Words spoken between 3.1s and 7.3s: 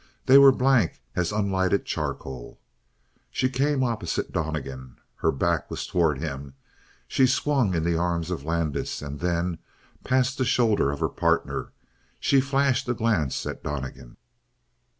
She came opposite Donnegan, her back was toward him; she